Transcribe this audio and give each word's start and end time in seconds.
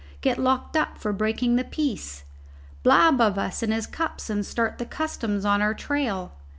Get 0.21 0.39
locked 0.39 0.75
up 0.75 0.97
for 0.97 1.13
breaking 1.13 1.57
the 1.57 1.63
peace? 1.63 2.23
Blab 2.81 3.21
of 3.21 3.37
us 3.37 3.61
in 3.61 3.69
his 3.71 3.85
cups 3.85 4.31
and 4.31 4.43
start 4.43 4.79
the 4.79 4.85
Customs 4.87 5.45
on 5.45 5.61
our 5.61 5.75
trail? 5.75 6.31